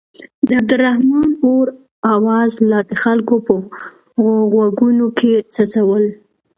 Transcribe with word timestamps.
د 0.47 0.49
عبدالرحمن 0.59 1.29
اور 1.45 1.67
اواز 2.15 2.51
لا 2.69 2.79
د 2.89 2.91
خلکو 3.03 3.35
په 3.47 3.53
غوږونو 4.51 5.07
کې 5.17 5.31
څڅول. 5.53 6.05